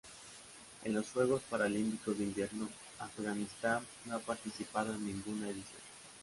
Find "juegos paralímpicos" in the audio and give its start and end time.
1.11-2.17